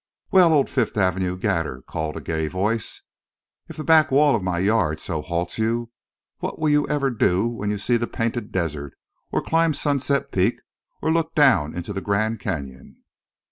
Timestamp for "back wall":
3.83-4.35